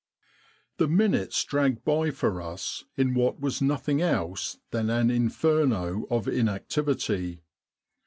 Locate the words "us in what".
2.41-3.39